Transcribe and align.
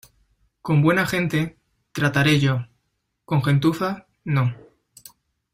Con 0.63 0.81
buena 0.81 1.05
gente, 1.05 1.59
trataré 1.91 2.39
yo; 2.39 2.65
con 3.23 3.43
gentuza, 3.43 4.07
no. 4.23 4.51